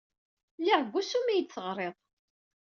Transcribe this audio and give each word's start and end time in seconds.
Lliɣ 0.59 0.79
deg 0.81 0.91
wusu 0.93 1.19
mi 1.21 1.31
iyi-d-teɣrid. 1.35 1.95